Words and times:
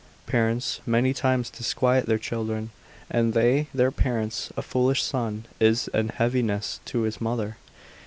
Parents 0.25 0.81
many 0.87 1.13
times 1.13 1.51
disquiet 1.51 2.07
their 2.07 2.17
children, 2.17 2.71
and 3.11 3.35
they 3.35 3.67
their 3.71 3.91
parents. 3.91 4.51
A 4.57 4.63
foolish 4.63 5.03
son 5.03 5.45
is 5.59 5.89
an 5.93 6.09
heaviness 6.09 6.79
to 6.85 7.01
his 7.01 7.21
mother. 7.21 7.57